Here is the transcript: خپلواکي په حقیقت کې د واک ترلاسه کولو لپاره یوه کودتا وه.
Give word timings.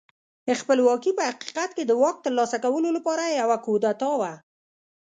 خپلواکي 0.61 1.11
په 1.17 1.23
حقیقت 1.29 1.69
کې 1.77 1.83
د 1.85 1.91
واک 2.01 2.17
ترلاسه 2.25 2.57
کولو 2.65 2.89
لپاره 2.97 3.23
یوه 3.41 3.57
کودتا 3.65 4.11
وه. 4.19 4.33